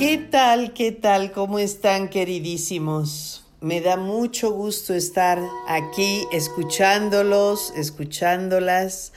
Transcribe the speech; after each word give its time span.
¿Qué 0.00 0.16
tal? 0.16 0.72
¿Qué 0.72 0.92
tal? 0.92 1.30
¿Cómo 1.30 1.58
están 1.58 2.08
queridísimos? 2.08 3.44
Me 3.60 3.82
da 3.82 3.98
mucho 3.98 4.50
gusto 4.50 4.94
estar 4.94 5.38
aquí 5.68 6.24
escuchándolos, 6.32 7.74
escuchándolas. 7.76 9.12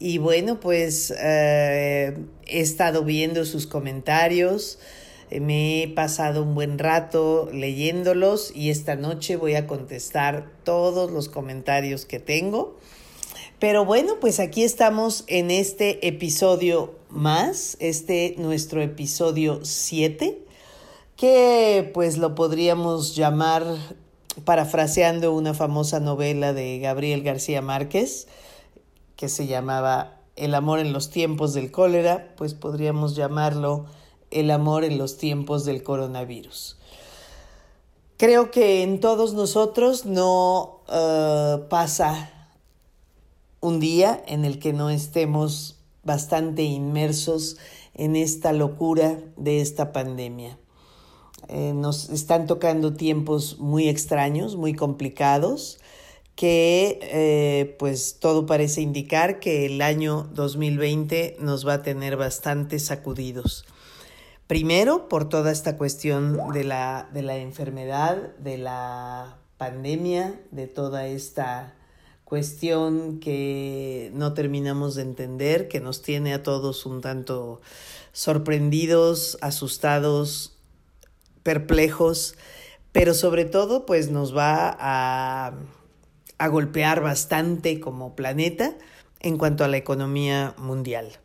Y 0.00 0.18
bueno, 0.18 0.58
pues 0.58 1.14
eh, 1.16 2.18
he 2.44 2.60
estado 2.60 3.04
viendo 3.04 3.44
sus 3.44 3.68
comentarios, 3.68 4.80
eh, 5.30 5.38
me 5.38 5.84
he 5.84 5.88
pasado 5.94 6.42
un 6.42 6.56
buen 6.56 6.80
rato 6.80 7.48
leyéndolos 7.52 8.50
y 8.52 8.70
esta 8.70 8.96
noche 8.96 9.36
voy 9.36 9.54
a 9.54 9.68
contestar 9.68 10.50
todos 10.64 11.12
los 11.12 11.28
comentarios 11.28 12.04
que 12.04 12.18
tengo. 12.18 12.76
Pero 13.58 13.86
bueno, 13.86 14.16
pues 14.20 14.38
aquí 14.38 14.64
estamos 14.64 15.24
en 15.28 15.50
este 15.50 16.06
episodio 16.06 16.94
más, 17.08 17.78
este 17.80 18.34
nuestro 18.36 18.82
episodio 18.82 19.60
7, 19.62 20.44
que 21.16 21.90
pues 21.94 22.18
lo 22.18 22.34
podríamos 22.34 23.16
llamar, 23.16 23.64
parafraseando 24.44 25.32
una 25.32 25.54
famosa 25.54 26.00
novela 26.00 26.52
de 26.52 26.78
Gabriel 26.80 27.22
García 27.22 27.62
Márquez, 27.62 28.28
que 29.16 29.30
se 29.30 29.46
llamaba 29.46 30.20
El 30.36 30.54
amor 30.54 30.78
en 30.78 30.92
los 30.92 31.08
tiempos 31.08 31.54
del 31.54 31.70
cólera, 31.70 32.34
pues 32.36 32.52
podríamos 32.52 33.16
llamarlo 33.16 33.86
El 34.30 34.50
amor 34.50 34.84
en 34.84 34.98
los 34.98 35.16
tiempos 35.16 35.64
del 35.64 35.82
coronavirus. 35.82 36.76
Creo 38.18 38.50
que 38.50 38.82
en 38.82 39.00
todos 39.00 39.32
nosotros 39.32 40.04
no 40.04 40.82
uh, 40.88 41.68
pasa 41.70 42.35
un 43.66 43.80
día 43.80 44.22
en 44.28 44.44
el 44.44 44.60
que 44.60 44.72
no 44.72 44.90
estemos 44.90 45.80
bastante 46.04 46.62
inmersos 46.62 47.56
en 47.94 48.14
esta 48.14 48.52
locura 48.52 49.18
de 49.36 49.60
esta 49.60 49.92
pandemia. 49.92 50.56
Eh, 51.48 51.72
nos 51.74 52.08
están 52.10 52.46
tocando 52.46 52.92
tiempos 52.92 53.58
muy 53.58 53.88
extraños, 53.88 54.54
muy 54.54 54.72
complicados, 54.72 55.80
que 56.36 57.00
eh, 57.02 57.74
pues 57.80 58.20
todo 58.20 58.46
parece 58.46 58.82
indicar 58.82 59.40
que 59.40 59.66
el 59.66 59.82
año 59.82 60.30
2020 60.32 61.38
nos 61.40 61.66
va 61.66 61.74
a 61.74 61.82
tener 61.82 62.16
bastante 62.16 62.78
sacudidos. 62.78 63.64
Primero, 64.46 65.08
por 65.08 65.28
toda 65.28 65.50
esta 65.50 65.76
cuestión 65.76 66.52
de 66.52 66.62
la, 66.62 67.10
de 67.12 67.22
la 67.22 67.36
enfermedad, 67.38 68.36
de 68.36 68.58
la 68.58 69.38
pandemia, 69.58 70.40
de 70.52 70.68
toda 70.68 71.08
esta 71.08 71.74
cuestión 72.26 73.20
que 73.20 74.10
no 74.12 74.34
terminamos 74.34 74.96
de 74.96 75.02
entender, 75.02 75.68
que 75.68 75.80
nos 75.80 76.02
tiene 76.02 76.34
a 76.34 76.42
todos 76.42 76.84
un 76.84 77.00
tanto 77.00 77.60
sorprendidos, 78.12 79.38
asustados, 79.42 80.58
perplejos, 81.44 82.34
pero 82.90 83.14
sobre 83.14 83.44
todo 83.44 83.86
pues 83.86 84.10
nos 84.10 84.36
va 84.36 84.76
a, 84.76 85.54
a 86.38 86.48
golpear 86.48 87.00
bastante 87.00 87.78
como 87.78 88.16
planeta 88.16 88.76
en 89.20 89.38
cuanto 89.38 89.62
a 89.62 89.68
la 89.68 89.76
economía 89.76 90.56
mundial. 90.58 91.20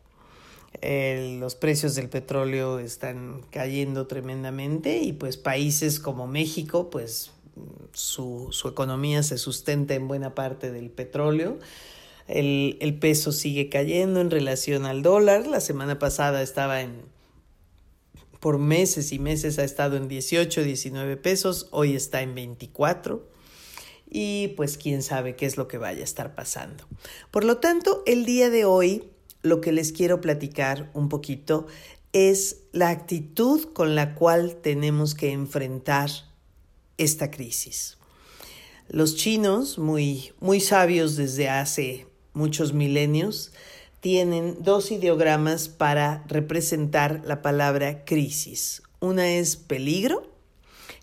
los 0.82 1.56
precios 1.56 1.96
del 1.96 2.10
petróleo 2.10 2.78
están 2.78 3.42
cayendo 3.50 4.06
tremendamente 4.06 4.98
y 4.98 5.12
pues 5.14 5.36
países 5.36 5.98
como 5.98 6.28
México 6.28 6.90
pues 6.90 7.32
su, 7.92 8.50
economía 8.64 9.22
se 9.22 9.38
sustenta 9.38 9.94
en 9.94 10.08
buena 10.08 10.34
parte 10.34 10.70
del 10.70 10.90
petróleo. 10.90 11.58
El, 12.28 12.78
el, 12.80 12.98
peso 12.98 13.32
sigue 13.32 13.68
cayendo 13.68 14.20
en 14.20 14.30
relación 14.30 14.86
al 14.86 15.02
dólar. 15.02 15.46
La 15.46 15.60
semana 15.60 15.98
pasada 15.98 16.42
estaba 16.42 16.80
en, 16.80 17.02
por 18.42 18.58
meses 18.58 19.12
y 19.12 19.20
meses 19.20 19.60
ha 19.60 19.64
estado 19.64 19.96
en 19.96 20.08
18, 20.08 20.64
19 20.64 21.16
pesos, 21.16 21.68
hoy 21.70 21.94
está 21.94 22.22
en 22.22 22.34
24 22.34 23.24
y 24.10 24.48
pues 24.56 24.78
quién 24.78 25.04
sabe 25.04 25.36
qué 25.36 25.46
es 25.46 25.56
lo 25.56 25.68
que 25.68 25.78
vaya 25.78 26.00
a 26.00 26.04
estar 26.04 26.34
pasando. 26.34 26.84
Por 27.30 27.44
lo 27.44 27.58
tanto, 27.58 28.02
el 28.04 28.24
día 28.24 28.50
de 28.50 28.64
hoy 28.64 29.04
lo 29.42 29.60
que 29.60 29.70
les 29.70 29.92
quiero 29.92 30.20
platicar 30.20 30.90
un 30.92 31.08
poquito 31.08 31.68
es 32.12 32.64
la 32.72 32.90
actitud 32.90 33.72
con 33.72 33.94
la 33.94 34.16
cual 34.16 34.56
tenemos 34.56 35.14
que 35.14 35.30
enfrentar 35.30 36.10
esta 36.98 37.30
crisis. 37.30 37.98
Los 38.88 39.16
chinos, 39.16 39.78
muy, 39.78 40.32
muy 40.40 40.60
sabios 40.60 41.16
desde 41.16 41.48
hace 41.48 42.06
muchos 42.34 42.72
milenios, 42.72 43.52
tienen 44.00 44.56
dos 44.60 44.90
ideogramas 44.90 45.68
para 45.68 46.24
representar 46.26 47.22
la 47.24 47.40
palabra 47.40 48.04
crisis. 48.04 48.82
Una 49.00 49.30
es 49.30 49.56
peligro 49.56 50.30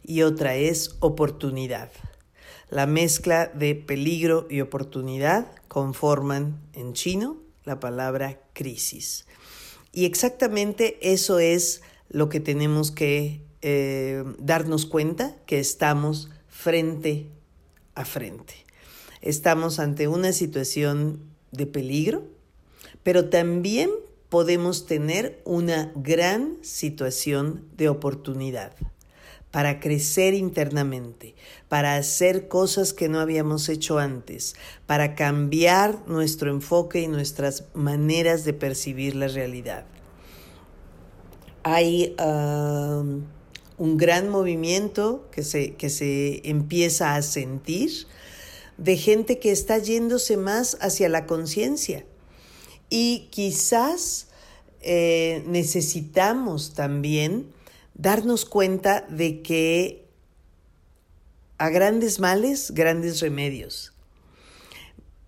y 0.03 0.23
otra 0.23 0.55
es 0.55 0.95
oportunidad. 1.00 1.89
La 2.69 2.85
mezcla 2.85 3.47
de 3.47 3.73
peligro 3.73 4.47
y 4.50 4.61
oportunidad 4.61 5.47
conforman 5.67 6.59
en 6.73 6.94
chino 6.94 7.38
la 7.66 7.79
palabra 7.79 8.39
crisis. 8.53 9.25
Y 9.91 10.06
exactamente 10.06 11.00
eso 11.01 11.39
es 11.39 11.81
lo 12.09 12.29
que 12.29 12.39
tenemos 12.39 12.91
que 12.91 13.41
eh, 13.61 14.23
darnos 14.37 14.85
cuenta 14.85 15.35
que 15.45 15.59
estamos 15.59 16.29
frente 16.47 17.27
a 17.95 18.05
frente. 18.05 18.53
Estamos 19.21 19.79
ante 19.79 20.07
una 20.07 20.31
situación 20.31 21.19
de 21.51 21.65
peligro, 21.65 22.23
pero 23.03 23.29
también 23.29 23.89
podemos 24.29 24.85
tener 24.85 25.41
una 25.43 25.91
gran 25.95 26.57
situación 26.61 27.65
de 27.75 27.89
oportunidad 27.89 28.73
para 29.51 29.79
crecer 29.79 30.35
internamente, 30.35 31.35
para 31.67 31.95
hacer 31.95 32.47
cosas 32.47 32.93
que 32.93 33.09
no 33.09 33.19
habíamos 33.19 33.67
hecho 33.67 33.97
antes, 33.97 34.55
para 34.85 35.15
cambiar 35.15 36.07
nuestro 36.07 36.51
enfoque 36.51 37.01
y 37.01 37.07
nuestras 37.07 37.63
maneras 37.73 38.45
de 38.45 38.53
percibir 38.53 39.15
la 39.15 39.27
realidad. 39.27 39.85
Hay 41.63 42.15
un 43.79 43.97
gran 43.97 44.29
movimiento 44.29 45.28
que 45.31 45.41
se, 45.41 45.73
que 45.75 45.90
se 45.90 46.47
empieza 46.47 47.16
a 47.16 47.22
sentir 47.22 48.06
de 48.78 48.97
gente 48.97 49.40
que 49.40 49.51
está 49.51 49.78
yéndose 49.78 50.38
más 50.38 50.78
hacia 50.81 51.09
la 51.09 51.25
conciencia. 51.25 52.06
Y 52.89 53.29
quizás 53.31 54.28
eh, 54.81 55.44
necesitamos 55.47 56.73
también 56.73 57.47
darnos 57.94 58.45
cuenta 58.45 59.06
de 59.09 59.41
que 59.41 60.06
a 61.57 61.69
grandes 61.69 62.19
males, 62.19 62.72
grandes 62.72 63.19
remedios. 63.19 63.94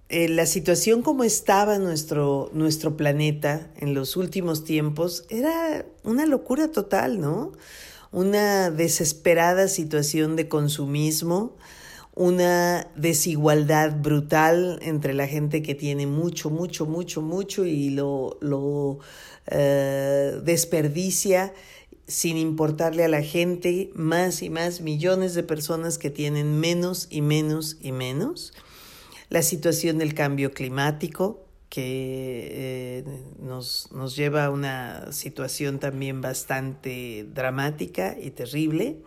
Eh, 0.07 0.27
la 0.27 0.45
situación 0.45 1.03
como 1.03 1.23
estaba 1.23 1.77
nuestro, 1.77 2.49
nuestro 2.53 2.97
planeta 2.97 3.71
en 3.77 3.93
los 3.93 4.17
últimos 4.17 4.65
tiempos 4.65 5.25
era 5.29 5.85
una 6.03 6.25
locura 6.25 6.69
total, 6.69 7.21
¿no? 7.21 7.53
Una 8.11 8.69
desesperada 8.71 9.67
situación 9.67 10.35
de 10.35 10.47
consumismo, 10.47 11.55
una 12.13 12.87
desigualdad 12.95 14.01
brutal 14.01 14.79
entre 14.81 15.13
la 15.13 15.27
gente 15.27 15.61
que 15.61 15.75
tiene 15.75 16.07
mucho, 16.07 16.49
mucho, 16.49 16.85
mucho, 16.85 17.21
mucho 17.21 17.65
y 17.65 17.89
lo, 17.89 18.37
lo 18.41 18.99
eh, 19.47 20.39
desperdicia 20.43 21.53
sin 22.07 22.37
importarle 22.37 23.05
a 23.05 23.07
la 23.07 23.21
gente, 23.21 23.91
más 23.95 24.41
y 24.41 24.49
más 24.49 24.81
millones 24.81 25.33
de 25.33 25.43
personas 25.43 25.97
que 25.97 26.09
tienen 26.09 26.59
menos 26.59 27.07
y 27.09 27.21
menos 27.21 27.77
y 27.81 27.93
menos. 27.93 28.53
La 29.29 29.41
situación 29.41 29.97
del 29.97 30.13
cambio 30.13 30.51
climático, 30.51 31.45
que 31.71 32.49
eh, 32.51 33.03
nos, 33.39 33.93
nos, 33.93 34.17
lleva 34.17 34.43
a 34.43 34.49
una 34.49 35.13
situación 35.13 35.79
también 35.79 36.19
bastante 36.19 37.25
dramática 37.33 38.17
y 38.21 38.31
terrible. 38.31 38.97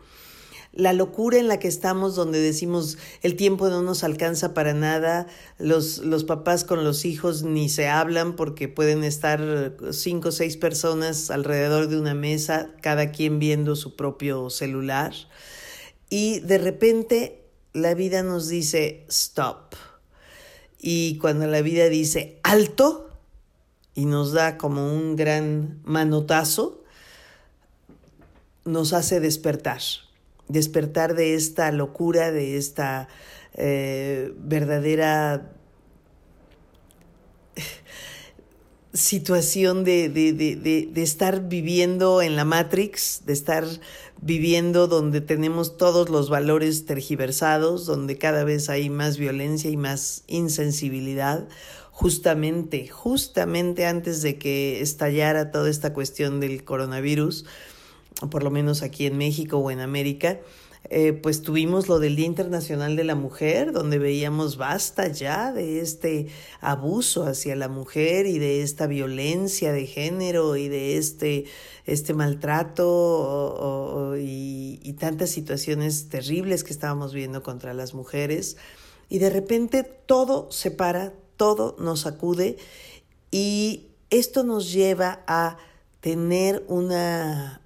la 0.72 0.94
locura 0.94 1.38
en 1.38 1.46
la 1.46 1.58
que 1.58 1.68
estamos, 1.68 2.16
donde 2.16 2.40
decimos 2.40 2.96
el 3.20 3.36
tiempo 3.36 3.68
no 3.68 3.82
nos 3.82 4.02
alcanza 4.02 4.54
para 4.54 4.72
nada, 4.72 5.26
los, 5.58 5.98
los 5.98 6.24
papás 6.24 6.64
con 6.64 6.84
los 6.84 7.04
hijos 7.04 7.42
ni 7.42 7.68
se 7.68 7.88
hablan 7.88 8.34
porque 8.34 8.66
pueden 8.66 9.04
estar 9.04 9.76
cinco 9.90 10.30
o 10.30 10.32
seis 10.32 10.56
personas 10.56 11.30
alrededor 11.30 11.88
de 11.88 12.00
una 12.00 12.14
mesa, 12.14 12.70
cada 12.80 13.12
quien 13.12 13.38
viendo 13.40 13.76
su 13.76 13.94
propio 13.94 14.48
celular. 14.48 15.12
Y 16.08 16.40
de 16.40 16.56
repente 16.56 17.44
la 17.74 17.92
vida 17.92 18.22
nos 18.22 18.48
dice 18.48 19.04
stop. 19.10 19.74
Y 20.86 21.16
cuando 21.16 21.46
la 21.46 21.62
vida 21.62 21.88
dice 21.88 22.38
alto 22.42 23.08
y 23.94 24.04
nos 24.04 24.32
da 24.32 24.58
como 24.58 24.86
un 24.86 25.16
gran 25.16 25.80
manotazo, 25.84 26.84
nos 28.64 28.92
hace 28.92 29.18
despertar 29.18 29.80
despertar 30.48 31.14
de 31.14 31.34
esta 31.34 31.70
locura, 31.72 32.32
de 32.32 32.56
esta 32.56 33.08
eh, 33.54 34.32
verdadera 34.38 35.52
situación 38.92 39.84
de, 39.84 40.08
de, 40.08 40.32
de, 40.32 40.56
de, 40.92 41.02
estar 41.02 41.48
viviendo 41.48 42.22
en 42.22 42.36
la 42.36 42.44
Matrix, 42.44 43.22
de 43.26 43.32
estar 43.32 43.64
viviendo 44.24 44.88
donde 44.88 45.20
tenemos 45.20 45.76
todos 45.76 46.08
los 46.08 46.30
valores 46.30 46.86
tergiversados, 46.86 47.84
donde 47.84 48.16
cada 48.16 48.42
vez 48.42 48.70
hay 48.70 48.88
más 48.88 49.18
violencia 49.18 49.70
y 49.70 49.76
más 49.76 50.24
insensibilidad, 50.28 51.46
justamente, 51.90 52.88
justamente 52.88 53.84
antes 53.84 54.22
de 54.22 54.38
que 54.38 54.80
estallara 54.80 55.50
toda 55.50 55.68
esta 55.68 55.92
cuestión 55.92 56.40
del 56.40 56.64
coronavirus, 56.64 57.44
por 58.30 58.42
lo 58.42 58.50
menos 58.50 58.82
aquí 58.82 59.04
en 59.04 59.18
México 59.18 59.58
o 59.58 59.70
en 59.70 59.80
América, 59.80 60.40
eh, 60.90 61.14
pues 61.14 61.40
tuvimos 61.40 61.88
lo 61.88 61.98
del 61.98 62.14
Día 62.14 62.26
Internacional 62.26 62.94
de 62.94 63.04
la 63.04 63.14
Mujer, 63.14 63.72
donde 63.72 63.98
veíamos 63.98 64.58
basta 64.58 65.08
ya 65.08 65.52
de 65.52 65.80
este 65.80 66.26
abuso 66.60 67.24
hacia 67.24 67.56
la 67.56 67.68
mujer 67.68 68.26
y 68.26 68.38
de 68.38 68.62
esta 68.62 68.86
violencia 68.86 69.72
de 69.72 69.86
género 69.86 70.56
y 70.56 70.68
de 70.68 70.98
este, 70.98 71.46
este 71.86 72.12
maltrato 72.12 74.14
y, 74.18 74.94
tantas 74.98 75.30
situaciones 75.30 76.08
terribles 76.08 76.62
que 76.62 76.72
estábamos 76.72 77.12
viendo 77.12 77.42
contra 77.42 77.74
las 77.74 77.94
mujeres. 77.94 78.56
Y 79.08 79.18
de 79.18 79.28
repente 79.28 79.82
todo 79.82 80.50
se 80.52 80.70
para, 80.70 81.12
todo 81.36 81.74
nos 81.80 82.00
sacude 82.00 82.56
y 83.30 83.88
esto 84.10 84.44
nos 84.44 84.72
lleva 84.72 85.24
a 85.26 85.56
tener 86.00 86.64
una 86.68 87.60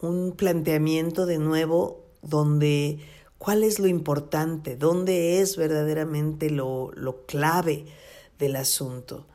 un 0.00 0.34
planteamiento 0.36 1.26
de 1.26 1.38
nuevo 1.38 2.07
donde 2.22 2.98
cuál 3.38 3.62
es 3.62 3.78
lo 3.78 3.86
importante, 3.86 4.76
dónde 4.76 5.40
es 5.40 5.56
verdaderamente 5.56 6.50
lo, 6.50 6.90
lo 6.94 7.24
clave 7.26 7.86
del 8.38 8.56
asunto. 8.56 9.26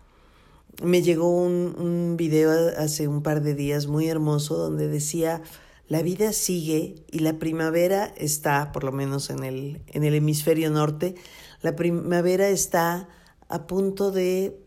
Me 0.81 1.01
llegó 1.01 1.30
un, 1.30 1.75
un 1.77 2.18
video 2.18 2.51
hace 2.77 3.07
un 3.07 3.21
par 3.21 3.41
de 3.41 3.53
días 3.53 3.88
muy 3.88 4.07
hermoso 4.07 4.57
donde 4.57 4.88
decía, 4.88 5.41
la 5.88 6.01
vida 6.01 6.33
sigue 6.33 6.95
y 7.12 7.19
la 7.19 7.39
primavera 7.39 8.13
está, 8.18 8.71
por 8.71 8.83
lo 8.83 8.91
menos 8.91 9.29
en 9.29 9.44
el, 9.44 9.81
en 9.88 10.03
el 10.03 10.15
hemisferio 10.15 10.69
norte, 10.69 11.15
la 11.62 11.75
primavera 11.75 12.50
está 12.50 13.07
a 13.50 13.68
punto 13.68 14.12
de 14.12 14.59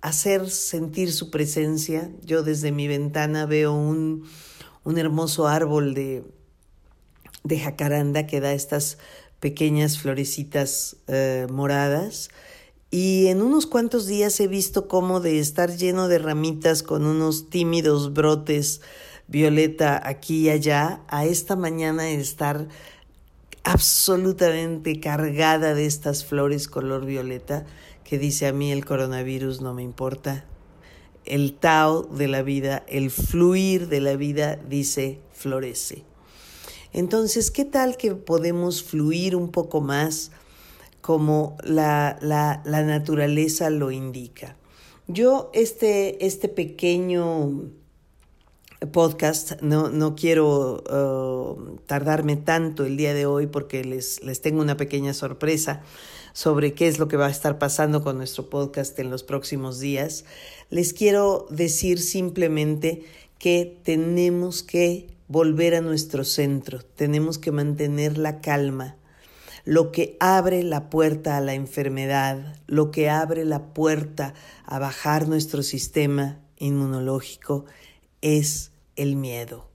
hacer 0.00 0.48
sentir 0.48 1.12
su 1.12 1.30
presencia. 1.30 2.10
Yo 2.24 2.42
desde 2.42 2.72
mi 2.72 2.88
ventana 2.88 3.44
veo 3.44 3.74
un, 3.74 4.24
un 4.84 4.98
hermoso 4.98 5.46
árbol 5.46 5.94
de, 5.94 6.24
de 7.44 7.58
jacaranda 7.58 8.26
que 8.26 8.40
da 8.40 8.52
estas 8.52 8.98
pequeñas 9.40 9.98
florecitas 9.98 10.96
eh, 11.08 11.46
moradas. 11.50 12.30
Y 12.90 13.28
en 13.28 13.40
unos 13.40 13.66
cuantos 13.66 14.06
días 14.06 14.38
he 14.40 14.48
visto 14.48 14.88
cómo 14.88 15.20
de 15.20 15.38
estar 15.38 15.76
lleno 15.76 16.08
de 16.08 16.18
ramitas 16.18 16.82
con 16.82 17.06
unos 17.06 17.48
tímidos 17.48 18.12
brotes 18.12 18.80
violeta 19.28 20.00
aquí 20.04 20.46
y 20.46 20.50
allá, 20.50 21.02
a 21.06 21.24
esta 21.24 21.54
mañana 21.54 22.10
estar 22.10 22.66
absolutamente 23.62 24.98
cargada 24.98 25.74
de 25.74 25.86
estas 25.86 26.24
flores 26.24 26.66
color 26.66 27.06
violeta 27.06 27.64
que 28.02 28.18
dice 28.18 28.48
a 28.48 28.52
mí 28.52 28.72
el 28.72 28.84
coronavirus 28.84 29.60
no 29.60 29.72
me 29.72 29.84
importa, 29.84 30.44
el 31.24 31.52
Tao 31.52 32.02
de 32.02 32.26
la 32.26 32.42
vida, 32.42 32.82
el 32.88 33.12
fluir 33.12 33.86
de 33.86 34.00
la 34.00 34.16
vida, 34.16 34.56
dice, 34.56 35.20
florece. 35.32 36.09
Entonces, 36.92 37.50
¿qué 37.50 37.64
tal 37.64 37.96
que 37.96 38.14
podemos 38.14 38.82
fluir 38.82 39.36
un 39.36 39.50
poco 39.50 39.80
más 39.80 40.32
como 41.00 41.56
la, 41.62 42.18
la, 42.20 42.82
naturaleza 42.82 43.70
lo 43.70 43.90
indica? 43.90 44.56
Yo 45.06 45.50
este, 45.54 46.24
este 46.26 46.48
pequeño 46.48 47.70
podcast, 48.92 49.60
no, 49.60 49.90
no 49.90 50.14
quiero 50.14 50.82
uh, 50.90 51.76
tardarme 51.86 52.36
tanto 52.36 52.84
el 52.84 52.96
día 52.96 53.14
de 53.14 53.26
hoy 53.26 53.46
porque 53.46 53.84
les, 53.84 54.22
les 54.24 54.40
tengo 54.40 54.60
una 54.60 54.76
pequeña 54.76 55.14
sorpresa 55.14 55.82
sobre 56.32 56.74
qué 56.74 56.88
es 56.88 56.98
lo 56.98 57.08
que 57.08 57.16
va 57.16 57.26
a 57.26 57.30
estar 57.30 57.58
pasando 57.58 58.02
con 58.02 58.16
nuestro 58.16 58.48
podcast 58.48 58.98
en 58.98 59.10
los 59.10 59.22
próximos 59.22 59.80
días, 59.80 60.24
les 60.70 60.92
quiero 60.92 61.46
decir 61.50 61.98
simplemente 62.00 63.04
que 63.38 63.80
tenemos 63.82 64.62
que 64.62 65.08
volver 65.30 65.76
a 65.76 65.80
nuestro 65.80 66.24
centro, 66.24 66.80
tenemos 66.82 67.38
que 67.38 67.52
mantener 67.52 68.18
la 68.18 68.40
calma. 68.40 68.96
Lo 69.64 69.92
que 69.92 70.16
abre 70.18 70.64
la 70.64 70.90
puerta 70.90 71.36
a 71.36 71.40
la 71.40 71.54
enfermedad, 71.54 72.56
lo 72.66 72.90
que 72.90 73.08
abre 73.08 73.44
la 73.44 73.72
puerta 73.72 74.34
a 74.64 74.80
bajar 74.80 75.28
nuestro 75.28 75.62
sistema 75.62 76.40
inmunológico 76.56 77.64
es 78.20 78.72
el 78.96 79.14
miedo. 79.14 79.68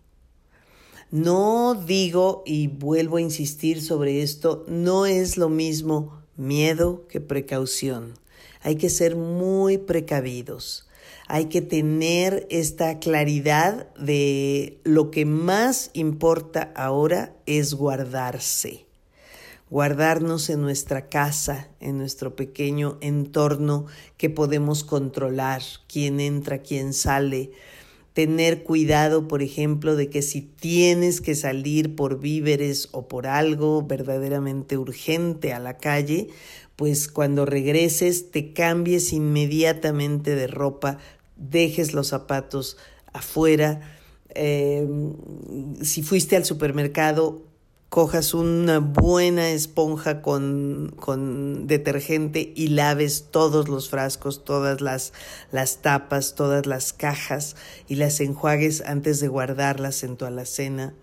No 1.09 1.81
digo, 1.87 2.43
y 2.45 2.67
vuelvo 2.67 3.15
a 3.15 3.21
insistir 3.21 3.81
sobre 3.81 4.23
esto, 4.23 4.65
no 4.67 5.05
es 5.05 5.37
lo 5.37 5.47
mismo 5.47 6.21
miedo 6.35 7.07
que 7.07 7.21
precaución. 7.21 8.15
Hay 8.61 8.75
que 8.75 8.89
ser 8.89 9.15
muy 9.15 9.77
precavidos. 9.77 10.84
Hay 11.27 11.45
que 11.45 11.61
tener 11.61 12.45
esta 12.51 12.99
claridad 12.99 13.91
de 13.95 14.79
lo 14.83 15.09
que 15.09 15.25
más 15.25 15.89
importa 15.93 16.71
ahora 16.75 17.35
es 17.47 17.73
guardarse. 17.73 18.85
Guardarnos 19.71 20.51
en 20.51 20.61
nuestra 20.61 21.09
casa, 21.09 21.69
en 21.79 21.97
nuestro 21.97 22.35
pequeño 22.35 22.99
entorno 23.01 23.87
que 24.17 24.29
podemos 24.29 24.83
controlar, 24.83 25.63
quién 25.91 26.19
entra, 26.19 26.59
quién 26.59 26.93
sale, 26.93 27.51
tener 28.15 28.63
cuidado, 28.63 29.27
por 29.27 29.41
ejemplo, 29.41 29.97
de 29.97 30.09
que 30.09 30.21
si 30.21 30.41
tienes 30.41 31.19
que 31.19 31.35
salir 31.35 31.97
por 31.97 32.21
víveres 32.21 32.87
o 32.93 33.09
por 33.09 33.27
algo 33.27 33.85
verdaderamente 33.85 34.77
urgente 34.77 35.51
a 35.51 35.59
la 35.59 35.75
calle, 35.75 36.29
pues 36.77 37.09
cuando 37.09 37.45
regreses 37.45 38.31
te 38.31 38.53
cambies 38.53 39.11
inmediatamente 39.11 40.33
de 40.33 40.47
ropa, 40.47 40.97
dejes 41.35 41.93
los 41.93 42.07
zapatos 42.07 42.77
afuera. 43.11 43.81
Eh, 44.29 44.87
si 45.81 46.01
fuiste 46.01 46.37
al 46.37 46.45
supermercado, 46.45 47.43
cojas 47.89 48.33
una 48.33 48.79
buena 48.79 49.49
esponja 49.49 50.21
con, 50.21 50.93
con, 50.99 51.67
detergente 51.67 52.51
y 52.55 52.69
laves 52.69 53.27
todos 53.31 53.69
los 53.69 53.89
frascos, 53.89 54.43
todas 54.43 54.81
las, 54.81 55.13
las 55.51 55.81
tapas, 55.81 56.35
todas 56.35 56.65
las 56.65 56.93
cajas 56.93 57.55
y 57.87 57.95
las 57.95 58.19
enjuagues 58.19 58.81
antes 58.81 59.19
de 59.19 59.27
guardarlas 59.27 60.03
en 60.03 60.17
tu 60.17 60.25
alacena. 60.25 60.93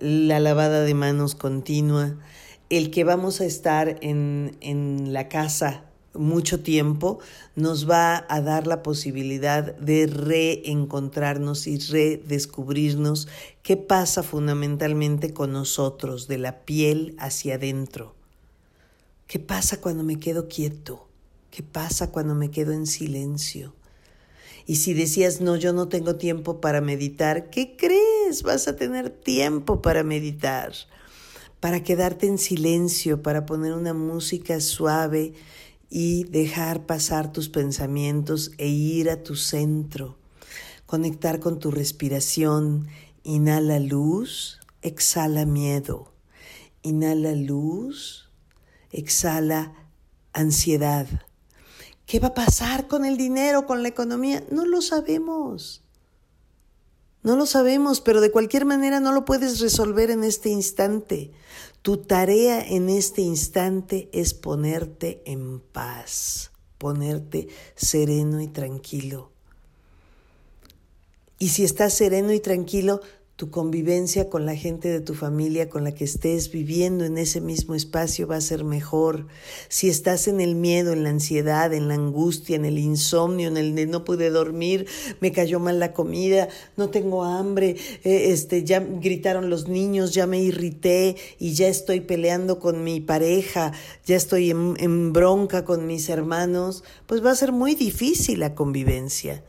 La 0.00 0.40
lavada 0.40 0.82
de 0.82 0.94
manos 0.94 1.34
continua. 1.34 2.16
El 2.70 2.90
que 2.90 3.04
vamos 3.04 3.40
a 3.40 3.46
estar 3.46 3.98
en, 4.00 4.56
en 4.60 5.12
la 5.12 5.28
casa 5.28 5.87
mucho 6.18 6.60
tiempo, 6.60 7.18
nos 7.56 7.88
va 7.88 8.26
a 8.28 8.40
dar 8.40 8.66
la 8.66 8.82
posibilidad 8.82 9.74
de 9.76 10.06
reencontrarnos 10.06 11.66
y 11.66 11.78
redescubrirnos 11.78 13.28
qué 13.62 13.76
pasa 13.76 14.22
fundamentalmente 14.22 15.32
con 15.32 15.52
nosotros, 15.52 16.28
de 16.28 16.38
la 16.38 16.60
piel 16.60 17.14
hacia 17.18 17.54
adentro. 17.54 18.14
¿Qué 19.26 19.38
pasa 19.38 19.80
cuando 19.80 20.04
me 20.04 20.18
quedo 20.18 20.48
quieto? 20.48 21.06
¿Qué 21.50 21.62
pasa 21.62 22.10
cuando 22.10 22.34
me 22.34 22.50
quedo 22.50 22.72
en 22.72 22.86
silencio? 22.86 23.74
Y 24.68 24.76
si 24.76 24.92
decías, 24.92 25.40
no, 25.40 25.56
yo 25.56 25.72
no 25.72 25.88
tengo 25.88 26.16
tiempo 26.16 26.60
para 26.60 26.82
meditar, 26.82 27.48
¿qué 27.48 27.74
crees? 27.76 28.42
Vas 28.42 28.68
a 28.68 28.76
tener 28.76 29.08
tiempo 29.08 29.80
para 29.80 30.02
meditar, 30.02 30.72
para 31.58 31.82
quedarte 31.82 32.26
en 32.26 32.36
silencio, 32.36 33.22
para 33.22 33.46
poner 33.46 33.72
una 33.72 33.94
música 33.94 34.60
suave 34.60 35.32
y 35.90 36.24
dejar 36.24 36.86
pasar 36.86 37.32
tus 37.32 37.48
pensamientos 37.48 38.52
e 38.58 38.68
ir 38.68 39.10
a 39.10 39.22
tu 39.22 39.36
centro. 39.36 40.18
Conectar 40.86 41.40
con 41.40 41.58
tu 41.58 41.70
respiración. 41.70 42.88
Inhala 43.22 43.78
luz, 43.78 44.58
exhala 44.82 45.44
miedo. 45.44 46.12
Inhala 46.82 47.32
luz, 47.32 48.30
exhala 48.90 49.74
ansiedad. 50.32 51.06
¿Qué 52.06 52.20
va 52.20 52.28
a 52.28 52.34
pasar 52.34 52.88
con 52.88 53.04
el 53.04 53.16
dinero, 53.16 53.66
con 53.66 53.82
la 53.82 53.88
economía? 53.88 54.42
No 54.50 54.64
lo 54.64 54.80
sabemos. 54.80 55.82
No 57.22 57.36
lo 57.36 57.44
sabemos, 57.44 58.00
pero 58.00 58.20
de 58.20 58.30
cualquier 58.30 58.64
manera 58.64 59.00
no 59.00 59.12
lo 59.12 59.24
puedes 59.24 59.60
resolver 59.60 60.10
en 60.10 60.24
este 60.24 60.48
instante. 60.48 61.32
Tu 61.88 61.96
tarea 61.96 62.60
en 62.60 62.90
este 62.90 63.22
instante 63.22 64.10
es 64.12 64.34
ponerte 64.34 65.22
en 65.24 65.58
paz, 65.58 66.50
ponerte 66.76 67.48
sereno 67.76 68.42
y 68.42 68.46
tranquilo. 68.46 69.32
Y 71.38 71.48
si 71.48 71.64
estás 71.64 71.94
sereno 71.94 72.30
y 72.34 72.40
tranquilo, 72.40 73.00
tu 73.38 73.52
convivencia 73.52 74.28
con 74.28 74.46
la 74.46 74.56
gente 74.56 74.88
de 74.88 75.00
tu 75.00 75.14
familia 75.14 75.68
con 75.68 75.84
la 75.84 75.94
que 75.94 76.02
estés 76.02 76.50
viviendo 76.50 77.04
en 77.04 77.18
ese 77.18 77.40
mismo 77.40 77.76
espacio 77.76 78.26
va 78.26 78.34
a 78.34 78.40
ser 78.40 78.64
mejor. 78.64 79.28
Si 79.68 79.88
estás 79.88 80.26
en 80.26 80.40
el 80.40 80.56
miedo, 80.56 80.92
en 80.92 81.04
la 81.04 81.10
ansiedad, 81.10 81.72
en 81.72 81.86
la 81.86 81.94
angustia, 81.94 82.56
en 82.56 82.64
el 82.64 82.80
insomnio, 82.80 83.46
en 83.46 83.56
el 83.56 83.76
de 83.76 83.86
no 83.86 84.02
pude 84.02 84.30
dormir, 84.30 84.88
me 85.20 85.30
cayó 85.30 85.60
mal 85.60 85.78
la 85.78 85.92
comida, 85.92 86.48
no 86.76 86.90
tengo 86.90 87.22
hambre, 87.22 87.76
eh, 88.02 88.32
este, 88.32 88.64
ya 88.64 88.80
gritaron 88.80 89.50
los 89.50 89.68
niños, 89.68 90.14
ya 90.14 90.26
me 90.26 90.42
irrité 90.42 91.14
y 91.38 91.52
ya 91.52 91.68
estoy 91.68 92.00
peleando 92.00 92.58
con 92.58 92.82
mi 92.82 92.98
pareja, 92.98 93.70
ya 94.04 94.16
estoy 94.16 94.50
en, 94.50 94.74
en 94.80 95.12
bronca 95.12 95.64
con 95.64 95.86
mis 95.86 96.08
hermanos, 96.08 96.82
pues 97.06 97.24
va 97.24 97.30
a 97.30 97.36
ser 97.36 97.52
muy 97.52 97.76
difícil 97.76 98.40
la 98.40 98.56
convivencia. 98.56 99.44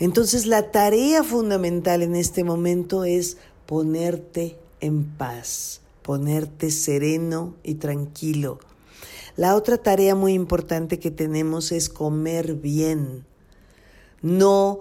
Entonces 0.00 0.46
la 0.46 0.70
tarea 0.72 1.22
fundamental 1.22 2.02
en 2.02 2.16
este 2.16 2.42
momento 2.42 3.04
es 3.04 3.36
ponerte 3.66 4.56
en 4.80 5.04
paz, 5.04 5.82
ponerte 6.02 6.70
sereno 6.70 7.54
y 7.62 7.74
tranquilo. 7.74 8.58
La 9.36 9.54
otra 9.54 9.76
tarea 9.76 10.14
muy 10.14 10.32
importante 10.32 10.98
que 10.98 11.10
tenemos 11.10 11.70
es 11.70 11.90
comer 11.90 12.54
bien, 12.54 13.26
no 14.22 14.80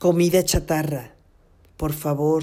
comida 0.00 0.44
chatarra, 0.44 1.14
por 1.76 1.92
favor. 1.92 2.42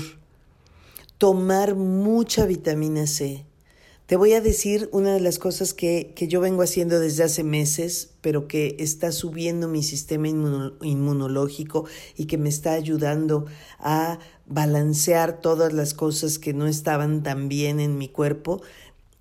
Tomar 1.18 1.76
mucha 1.76 2.46
vitamina 2.46 3.08
C, 3.08 3.46
te 4.06 4.18
voy 4.18 4.34
a 4.34 4.42
decir 4.42 4.90
una 4.92 5.14
de 5.14 5.20
las 5.20 5.40
cosas 5.40 5.74
que, 5.74 6.14
que, 6.16 6.28
yo 6.28 6.42
vengo 6.42 6.62
haciendo 6.62 7.00
desde 7.00 7.24
hace 7.24 7.44
meses, 7.44 8.12
pero 8.22 8.48
que 8.48 8.76
está 8.80 9.12
subiendo 9.12 9.68
mi 9.68 9.82
sistema 9.82 10.28
inmunológico 10.28 11.86
y 12.18 12.26
que 12.26 12.38
me 12.38 12.50
está 12.50 12.74
ayudando 12.74 13.46
a 13.80 14.20
balancear 14.46 15.40
todas 15.40 15.72
las 15.72 15.94
cosas 15.94 16.38
que 16.38 16.54
no 16.54 16.68
estaban 16.68 17.24
tan 17.24 17.48
bien 17.48 17.80
en 17.80 17.98
mi 17.98 18.10
cuerpo, 18.10 18.62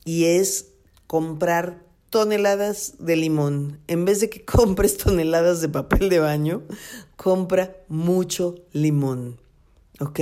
y 0.05 0.25
es 0.25 0.73
comprar 1.07 1.85
toneladas 2.11 2.95
de 2.99 3.17
limón. 3.17 3.81
En 3.87 4.05
vez 4.05 4.21
de 4.21 4.31
que 4.31 4.45
compres 4.45 4.99
toneladas 4.99 5.61
de 5.61 5.69
papel 5.69 6.09
de 6.09 6.19
baño, 6.19 6.63
compra 7.17 7.77
mucho 7.89 8.57
limón. 8.73 9.41
¿Ok? 10.01 10.21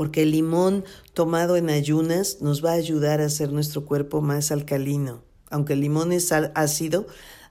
Porque 0.00 0.22
el 0.22 0.30
limón 0.30 0.86
tomado 1.12 1.58
en 1.58 1.68
ayunas 1.68 2.38
nos 2.40 2.64
va 2.64 2.70
a 2.70 2.76
ayudar 2.76 3.20
a 3.20 3.26
hacer 3.26 3.52
nuestro 3.52 3.84
cuerpo 3.84 4.22
más 4.22 4.50
alcalino. 4.50 5.22
Aunque 5.50 5.74
el 5.74 5.82
limón 5.82 6.14
es 6.14 6.32
ácido, 6.32 7.06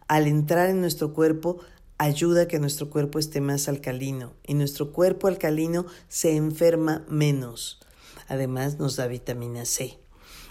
al 0.07 0.25
entrar 0.25 0.71
en 0.71 0.81
nuestro 0.81 1.13
cuerpo 1.13 1.59
ayuda 1.99 2.41
a 2.41 2.47
que 2.47 2.57
nuestro 2.57 2.89
cuerpo 2.89 3.19
esté 3.19 3.39
más 3.39 3.69
alcalino 3.69 4.33
y 4.47 4.55
nuestro 4.55 4.91
cuerpo 4.93 5.27
alcalino 5.27 5.85
se 6.07 6.35
enferma 6.35 7.05
menos. 7.07 7.81
Además 8.27 8.79
nos 8.79 8.95
da 8.95 9.05
vitamina 9.05 9.65
C. 9.65 9.99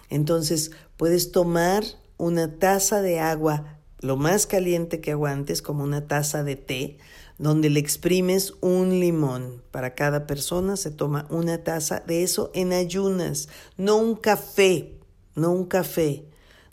Entonces 0.08 0.70
puedes 0.96 1.32
tomar 1.32 1.82
una 2.16 2.60
taza 2.60 3.02
de 3.02 3.18
agua 3.18 3.80
lo 3.98 4.16
más 4.16 4.46
caliente 4.46 5.00
que 5.00 5.10
aguantes, 5.10 5.62
como 5.62 5.82
una 5.82 6.06
taza 6.06 6.44
de 6.44 6.54
té, 6.54 6.98
donde 7.38 7.70
le 7.70 7.80
exprimes 7.80 8.54
un 8.60 9.00
limón. 9.00 9.62
Para 9.70 9.94
cada 9.94 10.26
persona 10.26 10.76
se 10.76 10.90
toma 10.90 11.26
una 11.30 11.62
taza 11.64 12.00
de 12.06 12.22
eso 12.22 12.50
en 12.54 12.72
ayunas, 12.72 13.48
no 13.76 13.96
un 13.96 14.16
café, 14.16 14.98
no 15.34 15.52
un 15.52 15.64
café, 15.64 16.24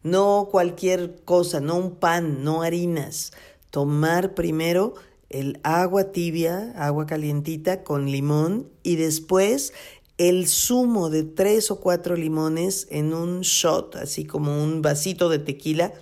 no 0.04 0.50
cualquier 0.52 1.24
cosa, 1.24 1.60
no 1.60 1.76
un 1.78 1.96
pan, 1.96 2.44
no 2.44 2.64
harinas. 2.64 3.32
Tomar 3.70 4.34
primero 4.34 4.96
el 5.30 5.60
agua 5.64 6.12
tibia, 6.12 6.74
agua 6.78 7.06
calientita 7.06 7.84
con 7.84 8.12
limón 8.12 8.70
y 8.84 8.96
después 8.96 9.74
el 10.18 10.48
zumo 10.48 11.10
de 11.10 11.24
tres 11.24 11.72
o 11.72 11.80
cuatro 11.80 12.16
limones 12.16 12.88
en 12.90 13.14
un 13.14 13.42
shot, 13.42 13.96
así 13.98 14.26
como 14.26 14.64
un 14.64 14.82
vasito 14.82 15.28
de 15.30 15.40
tequila, 15.40 15.94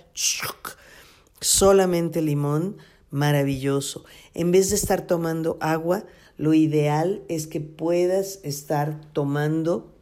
solamente 1.40 2.22
limón 2.22 2.76
maravilloso. 3.14 4.04
En 4.34 4.50
vez 4.50 4.70
de 4.70 4.76
estar 4.76 5.06
tomando 5.06 5.56
agua, 5.60 6.04
lo 6.36 6.52
ideal 6.52 7.22
es 7.28 7.46
que 7.46 7.60
puedas 7.60 8.40
estar 8.42 9.00
tomando 9.12 9.94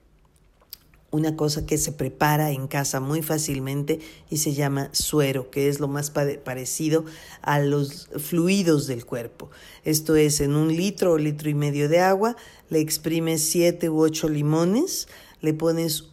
una 1.10 1.36
cosa 1.36 1.66
que 1.66 1.76
se 1.76 1.92
prepara 1.92 2.52
en 2.52 2.68
casa 2.68 2.98
muy 2.98 3.20
fácilmente 3.20 4.00
y 4.30 4.38
se 4.38 4.54
llama 4.54 4.88
suero, 4.92 5.50
que 5.50 5.68
es 5.68 5.78
lo 5.78 5.88
más 5.88 6.10
parecido 6.10 7.04
a 7.42 7.60
los 7.60 8.08
fluidos 8.16 8.86
del 8.86 9.04
cuerpo. 9.04 9.50
Esto 9.84 10.16
es, 10.16 10.40
en 10.40 10.54
un 10.54 10.74
litro 10.74 11.12
o 11.12 11.18
litro 11.18 11.50
y 11.50 11.54
medio 11.54 11.90
de 11.90 12.00
agua, 12.00 12.34
le 12.70 12.80
exprimes 12.80 13.42
siete 13.42 13.90
u 13.90 14.00
ocho 14.00 14.30
limones, 14.30 15.06
le 15.42 15.52
pones 15.52 16.08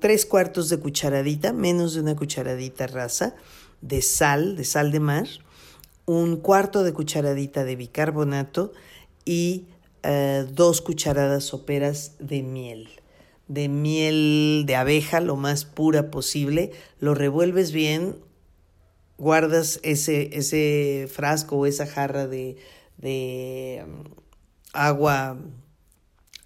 tres 0.00 0.24
cuartos 0.24 0.68
de 0.68 0.78
cucharadita, 0.78 1.52
menos 1.52 1.94
de 1.94 2.02
una 2.02 2.14
cucharadita 2.14 2.86
rasa, 2.86 3.34
de 3.80 4.02
sal, 4.02 4.56
de 4.56 4.64
sal 4.64 4.90
de 4.92 5.00
mar, 5.00 5.26
un 6.06 6.36
cuarto 6.36 6.84
de 6.84 6.92
cucharadita 6.92 7.64
de 7.64 7.76
bicarbonato 7.76 8.72
y 9.24 9.66
eh, 10.02 10.46
dos 10.50 10.80
cucharadas 10.80 11.44
soperas 11.44 12.12
de 12.18 12.42
miel. 12.42 12.88
De 13.48 13.68
miel 13.68 14.64
de 14.66 14.76
abeja 14.76 15.20
lo 15.20 15.36
más 15.36 15.64
pura 15.64 16.10
posible, 16.10 16.72
lo 17.00 17.14
revuelves 17.14 17.72
bien, 17.72 18.16
guardas 19.18 19.80
ese, 19.82 20.36
ese 20.36 21.08
frasco 21.12 21.56
o 21.56 21.66
esa 21.66 21.86
jarra 21.86 22.26
de, 22.26 22.56
de 22.98 23.84
um, 23.86 24.04
agua 24.72 25.38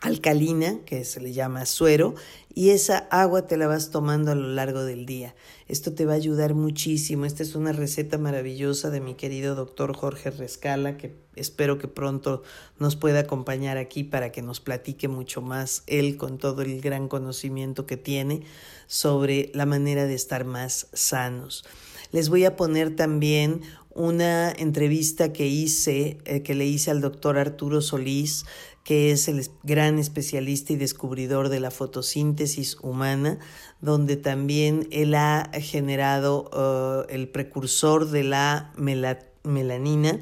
alcalina, 0.01 0.79
que 0.87 1.05
se 1.05 1.21
le 1.21 1.33
llama 1.33 1.67
suero, 1.67 2.15
y 2.55 2.71
esa 2.71 3.07
agua 3.11 3.47
te 3.47 3.57
la 3.57 3.67
vas 3.67 3.91
tomando 3.91 4.33
a 4.33 4.35
lo 4.35 4.49
largo 4.49 4.83
del 4.83 5.07
día. 5.07 5.35
Esto 5.69 5.93
te 5.93 6.05
va 6.05 6.15
a 6.15 6.17
ayudar 6.17 6.55
muchísimo. 6.55 7.27
Esta 7.27 7.43
es 7.43 7.55
una 7.55 7.73
receta 7.73 8.19
maravillosa 8.19 8.91
de 8.91 9.01
mi 9.01 9.15
querido 9.15 9.55
doctor 9.55 9.95
Jorge 9.95 10.31
Rescala, 10.31 10.97
que 10.97 11.15
espero 11.37 11.79
que 11.79 11.87
pronto 11.87 12.43
nos 12.79 12.97
pueda 12.97 13.21
acompañar 13.21 13.77
aquí 13.77 14.03
para 14.03 14.33
que 14.33 14.43
nos 14.43 14.59
platique 14.61 15.07
mucho 15.07 15.43
más 15.43 15.85
él 15.87 16.17
con 16.17 16.39
todo 16.39 16.63
el 16.63 16.81
gran 16.81 17.09
conocimiento 17.09 17.87
que 17.87 17.97
tiene 17.97 18.43
sobre 18.87 19.53
la 19.55 19.67
manera 19.67 20.07
de 20.07 20.15
estar 20.15 20.45
más 20.45 20.89
sanos. 20.93 21.65
Les 22.11 22.29
voy 22.29 22.45
a 22.45 22.57
poner 22.57 22.97
también 22.97 23.61
una 23.95 24.51
entrevista 24.53 25.33
que 25.33 25.47
hice, 25.47 26.19
eh, 26.25 26.43
que 26.43 26.55
le 26.55 26.67
hice 26.67 26.91
al 26.91 27.01
doctor 27.01 27.39
Arturo 27.39 27.81
Solís, 27.81 28.47
que 28.85 29.13
es 29.13 29.29
el 29.29 29.47
gran 29.63 29.99
especialista 29.99 30.73
y 30.73 30.77
descubridor 30.77 31.49
de 31.49 31.61
la 31.61 31.71
fotosíntesis 31.71 32.77
humana, 32.83 33.39
donde 33.81 34.17
también 34.17 34.89
él 34.91 35.15
ha 35.15 35.51
generado 35.55 36.51
uh, 36.53 37.11
el 37.11 37.29
precursor 37.29 38.11
de 38.11 38.25
la 38.25 38.73
melanina, 39.45 40.21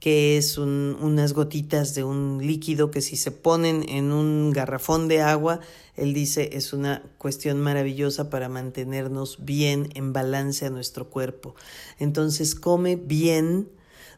que 0.00 0.36
es 0.36 0.56
unas 0.56 1.32
gotitas 1.32 1.94
de 1.94 2.04
un 2.04 2.38
líquido 2.46 2.90
que 2.90 3.00
si 3.00 3.16
se 3.16 3.32
ponen 3.32 3.84
en 3.88 4.12
un 4.12 4.52
garrafón 4.52 5.08
de 5.08 5.22
agua, 5.22 5.60
él 5.96 6.14
dice 6.14 6.50
es 6.52 6.72
una 6.72 7.02
cuestión 7.18 7.60
maravillosa 7.60 8.30
para 8.30 8.48
mantenernos 8.48 9.44
bien 9.44 9.88
en 9.94 10.12
balance 10.12 10.64
a 10.66 10.70
nuestro 10.70 11.10
cuerpo. 11.10 11.56
Entonces 11.98 12.54
come 12.54 12.96
bien, 12.96 13.68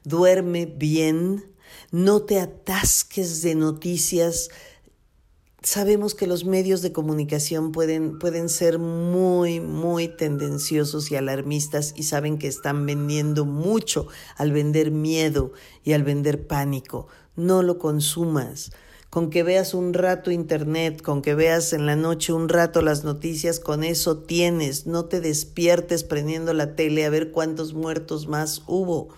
duerme 0.05 0.67
bien, 0.67 1.45
no 1.91 2.23
te 2.23 2.41
atasques 2.41 3.43
de 3.43 3.55
noticias. 3.55 4.49
Sabemos 5.63 6.15
que 6.15 6.27
los 6.27 6.45
medios 6.45 6.83
de 6.83 6.93
comunicación 6.93 7.73
pueden, 7.73 8.19
pueden 8.19 8.49
ser 8.49 8.79
muy, 8.79 9.61
muy 9.61 10.09
tendenciosos 10.09 11.11
y 11.11 11.17
alarmistas 11.17 11.95
y 11.97 12.05
saben 12.05 12.39
que 12.39 12.47
están 12.47 12.87
vendiendo 12.87 13.45
mucho 13.45 14.07
al 14.37 14.53
vender 14.53 14.91
miedo 14.91 15.53
y 15.85 15.93
al 15.93 16.05
vender 16.05 16.47
pánico. 16.47 17.09
No 17.37 17.63
lo 17.63 17.79
consumas 17.79 18.71
con 19.11 19.31
que 19.31 19.43
veas 19.43 19.73
un 19.75 19.95
rato 19.95 20.31
internet, 20.31 21.01
con 21.03 21.23
que 21.23 21.35
veas 21.35 21.73
en 21.73 21.87
la 21.87 21.97
noche 21.97 22.33
un 22.33 22.49
rato 22.49 22.83
las 22.83 23.05
noticias, 23.05 23.59
con 23.59 23.83
eso 23.83 24.19
tienes. 24.19 24.87
No 24.87 25.07
te 25.07 25.21
despiertes 25.21 26.05
prendiendo 26.05 26.53
la 26.53 26.75
tele 26.75 27.07
a 27.07 27.11
ver 27.11 27.31
cuántos 27.31 27.73
muertos 27.73 28.29
más 28.29 28.63
hubo. 28.67 29.09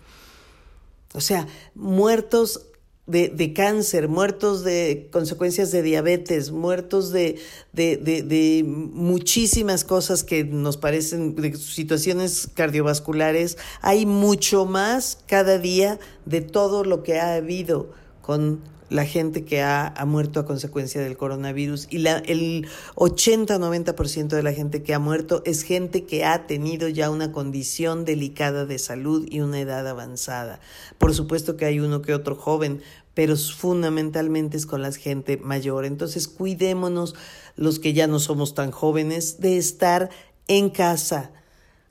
O 1.14 1.20
sea, 1.20 1.46
muertos 1.74 2.70
de, 3.10 3.52
cáncer, 3.52 4.08
muertos 4.08 4.62
de 4.62 5.08
consecuencias 5.10 5.72
de 5.72 5.82
diabetes, 5.82 6.52
muertos 6.52 7.10
de, 7.10 7.40
de, 7.72 8.62
muchísimas 8.64 9.84
cosas 9.84 10.22
que 10.22 10.44
nos 10.44 10.76
parecen, 10.76 11.34
de 11.34 11.56
situaciones 11.56 12.48
cardiovasculares. 12.54 13.58
Hay 13.80 14.06
mucho 14.06 14.64
más 14.64 15.18
cada 15.26 15.58
día 15.58 15.98
de 16.24 16.40
todo 16.40 16.84
lo 16.84 17.02
que 17.02 17.18
ha 17.18 17.34
habido 17.34 17.90
con 18.22 18.60
la 18.90 19.06
gente 19.06 19.44
que 19.44 19.62
ha, 19.62 19.94
muerto 20.06 20.40
a 20.40 20.44
consecuencia 20.44 21.00
del 21.00 21.16
coronavirus 21.16 21.86
y 21.90 21.98
la, 21.98 22.18
el 22.18 22.66
80-90% 22.96 24.28
de 24.28 24.42
la 24.42 24.52
gente 24.52 24.82
que 24.82 24.92
ha 24.92 24.98
muerto 24.98 25.42
es 25.46 25.62
gente 25.62 26.04
que 26.04 26.24
ha 26.24 26.46
tenido 26.46 26.88
ya 26.88 27.08
una 27.08 27.30
condición 27.32 28.04
delicada 28.04 28.66
de 28.66 28.78
salud 28.78 29.26
y 29.30 29.40
una 29.40 29.60
edad 29.60 29.86
avanzada. 29.86 30.60
Por 30.98 31.14
supuesto 31.14 31.56
que 31.56 31.64
hay 31.64 31.78
uno 31.78 32.02
que 32.02 32.12
otro 32.12 32.34
joven, 32.34 32.82
pero 33.14 33.36
fundamentalmente 33.36 34.56
es 34.56 34.66
con 34.66 34.82
la 34.82 34.92
gente 34.92 35.36
mayor. 35.36 35.84
Entonces 35.84 36.26
cuidémonos 36.26 37.14
los 37.56 37.78
que 37.78 37.92
ya 37.92 38.08
no 38.08 38.18
somos 38.18 38.54
tan 38.54 38.72
jóvenes 38.72 39.40
de 39.40 39.56
estar 39.56 40.10
en 40.48 40.68
casa. 40.68 41.30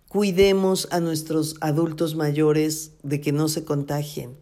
Cuidemos 0.10 0.90
a 0.92 1.00
nuestros 1.00 1.56
adultos 1.62 2.16
mayores 2.16 2.92
de 3.04 3.22
que 3.22 3.32
no 3.32 3.48
se 3.48 3.64
contagien 3.64 4.36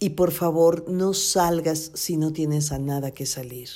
y 0.00 0.10
por 0.10 0.32
favor 0.32 0.84
no 0.88 1.14
salgas 1.14 1.90
si 1.94 2.16
no 2.16 2.32
tienes 2.32 2.72
a 2.72 2.78
nada 2.78 3.10
que 3.10 3.26
salir. 3.26 3.68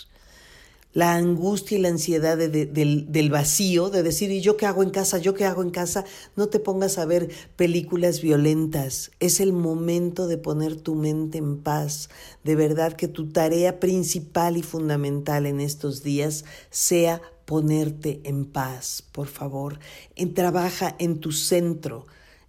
La 0.94 1.14
angustia 1.14 1.78
y 1.78 1.80
la 1.80 1.88
ansiedad 1.88 2.36
del, 2.36 3.10
del, 3.10 3.30
vacío, 3.30 3.88
de 3.88 4.02
decir, 4.02 4.30
¿y 4.30 4.42
yo 4.42 4.58
qué 4.58 4.66
hago 4.66 4.82
en 4.82 4.90
casa? 4.90 5.16
¿Yo 5.16 5.32
qué 5.32 5.46
hago 5.46 5.62
en 5.62 5.70
casa? 5.70 6.04
No 6.36 6.48
te 6.48 6.58
pongas 6.58 6.98
a 6.98 7.06
ver 7.06 7.30
películas 7.56 8.20
violentas. 8.20 9.10
Es 9.18 9.40
el 9.40 9.54
momento 9.54 10.26
de 10.26 10.36
poner 10.36 10.76
tu 10.76 10.94
mente 10.94 11.38
en 11.38 11.62
paz. 11.62 12.10
De 12.44 12.56
verdad 12.56 12.92
que 12.92 13.08
tu 13.08 13.30
tarea 13.30 13.80
principal 13.80 14.58
y 14.58 14.62
fundamental 14.62 15.46
en 15.46 15.60
estos 15.60 16.02
días 16.02 16.44
sea 16.68 17.22
ponerte 17.46 18.20
en 18.24 18.44
paz, 18.44 19.02
por 19.12 19.28
favor. 19.28 19.78
En, 20.14 20.34
trabaja 20.34 20.94
en 20.98 21.20
tu 21.20 21.32
centro, 21.32 22.04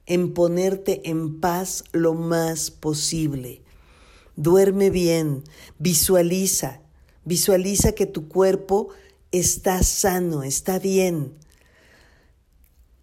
en 0.05 0.33
ponerte 0.33 1.09
en 1.09 1.39
paz 1.39 1.85
lo 1.93 2.13
más 2.13 2.71
posible 2.71 3.62
duerme 4.35 4.89
bien, 4.89 5.43
visualiza, 5.79 6.81
visualiza 7.25 7.93
que 7.93 8.05
tu 8.05 8.27
cuerpo 8.27 8.89
está 9.31 9.83
sano, 9.83 10.43
está 10.43 10.79
bien. 10.79 11.33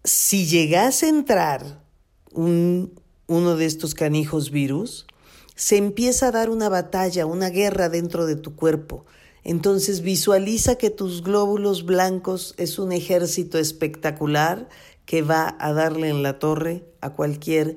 Si 0.04 0.46
llegas 0.46 1.02
a 1.02 1.08
entrar 1.08 1.84
un, 2.32 2.94
uno 3.26 3.56
de 3.56 3.66
estos 3.66 3.94
canijos 3.94 4.50
virus, 4.50 5.06
se 5.54 5.76
empieza 5.76 6.28
a 6.28 6.32
dar 6.32 6.50
una 6.50 6.68
batalla, 6.68 7.26
una 7.26 7.50
guerra 7.50 7.88
dentro 7.88 8.26
de 8.26 8.36
tu 8.36 8.56
cuerpo. 8.56 9.04
Entonces 9.44 10.00
visualiza 10.00 10.76
que 10.76 10.90
tus 10.90 11.22
glóbulos 11.22 11.84
blancos 11.84 12.54
es 12.56 12.78
un 12.78 12.92
ejército 12.92 13.58
espectacular 13.58 14.68
que 15.06 15.22
va 15.22 15.56
a 15.58 15.72
darle 15.72 16.08
en 16.08 16.22
la 16.22 16.38
torre 16.38 16.84
a 17.00 17.10
cualquier 17.10 17.76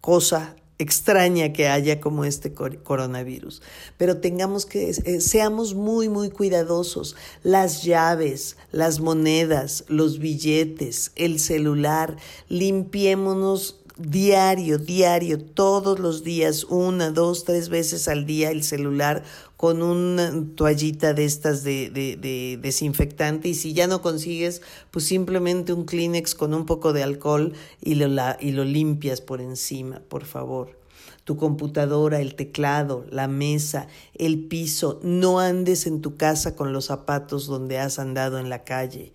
cosa 0.00 0.54
extraña 0.84 1.52
que 1.52 1.66
haya 1.66 2.00
como 2.00 2.24
este 2.24 2.52
coronavirus. 2.54 3.62
Pero 3.96 4.18
tengamos 4.18 4.66
que, 4.66 4.90
eh, 4.90 5.20
seamos 5.20 5.74
muy, 5.74 6.08
muy 6.08 6.30
cuidadosos. 6.30 7.16
Las 7.42 7.82
llaves, 7.82 8.56
las 8.70 9.00
monedas, 9.00 9.84
los 9.88 10.18
billetes, 10.18 11.10
el 11.16 11.40
celular, 11.40 12.16
limpiémonos 12.48 13.80
diario, 13.96 14.78
diario, 14.78 15.40
todos 15.40 15.98
los 16.00 16.24
días, 16.24 16.64
una, 16.64 17.10
dos, 17.10 17.44
tres 17.44 17.68
veces 17.68 18.08
al 18.08 18.26
día 18.26 18.50
el 18.50 18.64
celular 18.64 19.22
con 19.64 19.80
una 19.80 20.30
toallita 20.56 21.14
de 21.14 21.24
estas 21.24 21.64
de, 21.64 21.88
de, 21.88 22.58
desinfectante 22.60 23.48
y 23.48 23.54
si 23.54 23.72
ya 23.72 23.86
no 23.86 24.02
consigues, 24.02 24.60
pues 24.90 25.06
simplemente 25.06 25.72
un 25.72 25.86
Kleenex 25.86 26.34
con 26.34 26.52
un 26.52 26.66
poco 26.66 26.92
de 26.92 27.02
alcohol 27.02 27.54
y 27.80 27.94
lo, 27.94 28.06
la, 28.08 28.36
y 28.38 28.52
lo 28.52 28.66
limpias 28.66 29.22
por 29.22 29.40
encima, 29.40 30.02
por 30.06 30.26
favor. 30.26 30.78
Tu 31.24 31.38
computadora, 31.38 32.20
el 32.20 32.34
teclado, 32.34 33.06
la 33.08 33.26
mesa, 33.26 33.88
el 34.12 34.48
piso, 34.48 35.00
no 35.02 35.40
andes 35.40 35.86
en 35.86 36.02
tu 36.02 36.18
casa 36.18 36.56
con 36.56 36.74
los 36.74 36.84
zapatos 36.84 37.46
donde 37.46 37.78
has 37.78 37.98
andado 37.98 38.38
en 38.38 38.50
la 38.50 38.64
calle. 38.64 39.14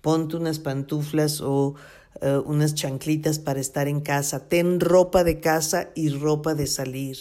Ponte 0.00 0.34
unas 0.34 0.58
pantuflas 0.58 1.40
o 1.40 1.76
eh, 2.20 2.42
unas 2.44 2.74
chanclitas 2.74 3.38
para 3.38 3.60
estar 3.60 3.86
en 3.86 4.00
casa. 4.00 4.48
Ten 4.48 4.80
ropa 4.80 5.22
de 5.22 5.38
casa 5.38 5.90
y 5.94 6.08
ropa 6.08 6.56
de 6.56 6.66
salir. 6.66 7.16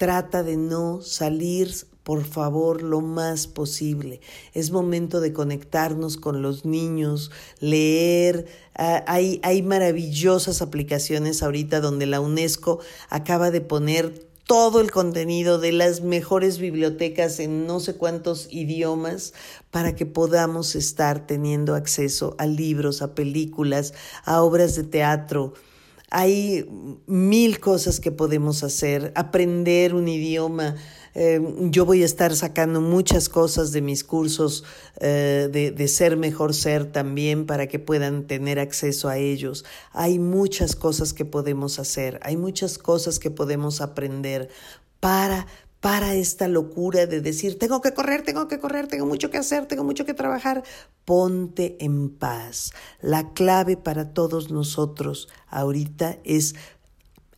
Trata 0.00 0.42
de 0.42 0.56
no 0.56 1.02
salir, 1.02 1.74
por 2.04 2.24
favor, 2.24 2.80
lo 2.80 3.02
más 3.02 3.46
posible. 3.46 4.22
Es 4.54 4.70
momento 4.70 5.20
de 5.20 5.34
conectarnos 5.34 6.16
con 6.16 6.40
los 6.40 6.64
niños, 6.64 7.30
leer. 7.58 8.46
Ah, 8.74 9.04
hay, 9.06 9.40
hay 9.42 9.60
maravillosas 9.60 10.62
aplicaciones 10.62 11.42
ahorita 11.42 11.82
donde 11.82 12.06
la 12.06 12.22
UNESCO 12.22 12.80
acaba 13.10 13.50
de 13.50 13.60
poner 13.60 14.26
todo 14.46 14.80
el 14.80 14.90
contenido 14.90 15.58
de 15.58 15.72
las 15.72 16.00
mejores 16.00 16.58
bibliotecas 16.58 17.38
en 17.38 17.66
no 17.66 17.78
sé 17.78 17.96
cuántos 17.96 18.48
idiomas 18.50 19.34
para 19.70 19.94
que 19.96 20.06
podamos 20.06 20.76
estar 20.76 21.26
teniendo 21.26 21.74
acceso 21.74 22.36
a 22.38 22.46
libros, 22.46 23.02
a 23.02 23.14
películas, 23.14 23.92
a 24.24 24.40
obras 24.40 24.76
de 24.76 24.84
teatro. 24.84 25.52
Hay 26.10 26.68
mil 27.06 27.60
cosas 27.60 28.00
que 28.00 28.10
podemos 28.10 28.62
hacer, 28.64 29.12
aprender 29.14 29.94
un 29.94 30.08
idioma, 30.08 30.74
Em, 31.14 31.72
yo 31.72 31.84
voy 31.84 32.02
a 32.02 32.04
estar 32.04 32.34
sacando 32.36 32.80
muchas 32.80 33.28
cosas 33.28 33.72
de 33.72 33.80
mis 33.80 34.04
cursos 34.04 34.64
eh, 35.00 35.48
de, 35.50 35.72
de 35.72 35.88
ser 35.88 36.16
mejor 36.16 36.54
ser 36.54 36.92
también 36.92 37.46
para 37.46 37.66
que 37.66 37.80
puedan 37.80 38.26
tener 38.26 38.60
acceso 38.60 39.08
a 39.08 39.18
ellos. 39.18 39.64
Hay 39.92 40.18
muchas 40.18 40.76
cosas 40.76 41.12
que 41.12 41.24
podemos 41.24 41.78
hacer, 41.78 42.20
hay 42.22 42.36
muchas 42.36 42.78
cosas 42.78 43.18
que 43.18 43.30
podemos 43.30 43.80
aprender 43.80 44.50
para 45.00 45.46
para 45.80 46.14
esta 46.14 46.46
locura 46.46 47.06
de 47.06 47.20
decir, 47.22 47.58
tengo 47.58 47.80
que 47.80 47.94
correr, 47.94 48.22
tengo 48.22 48.48
que 48.48 48.58
correr, 48.58 48.86
tengo 48.86 49.06
mucho 49.06 49.30
que 49.30 49.38
hacer, 49.38 49.66
tengo 49.66 49.82
mucho 49.82 50.04
que 50.04 50.14
trabajar. 50.14 50.62
Ponte 51.06 51.76
en 51.80 52.10
paz. 52.10 52.72
La 53.00 53.32
clave 53.32 53.76
para 53.78 54.12
todos 54.12 54.50
nosotros 54.50 55.28
ahorita 55.48 56.18
es 56.24 56.54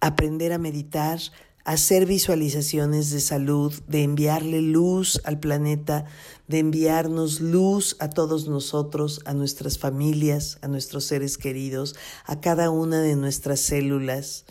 aprender 0.00 0.52
a 0.52 0.58
meditar, 0.58 1.20
hacer 1.64 2.06
visualizaciones 2.06 3.10
de 3.10 3.20
salud, 3.20 3.72
de 3.86 4.02
enviarle 4.02 4.60
luz 4.60 5.20
al 5.24 5.38
planeta, 5.38 6.06
de 6.48 6.58
enviarnos 6.58 7.40
luz 7.40 7.96
a 8.00 8.10
todos 8.10 8.48
nosotros, 8.48 9.20
a 9.24 9.34
nuestras 9.34 9.78
familias, 9.78 10.58
a 10.62 10.66
nuestros 10.66 11.04
seres 11.04 11.38
queridos, 11.38 11.94
a 12.26 12.40
cada 12.40 12.70
una 12.70 13.00
de 13.00 13.14
nuestras 13.14 13.60
células, 13.60 14.44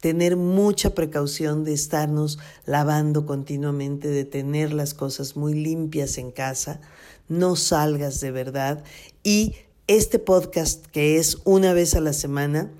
tener 0.00 0.36
mucha 0.36 0.94
precaución 0.94 1.64
de 1.64 1.72
estarnos 1.72 2.38
lavando 2.64 3.26
continuamente, 3.26 4.08
de 4.08 4.24
tener 4.24 4.72
las 4.72 4.94
cosas 4.94 5.36
muy 5.36 5.54
limpias 5.54 6.18
en 6.18 6.30
casa, 6.30 6.80
no 7.28 7.56
salgas 7.56 8.20
de 8.20 8.30
verdad 8.30 8.84
y 9.22 9.54
este 9.86 10.18
podcast 10.18 10.86
que 10.86 11.16
es 11.16 11.38
una 11.44 11.72
vez 11.72 11.94
a 11.94 12.00
la 12.00 12.12
semana, 12.12 12.70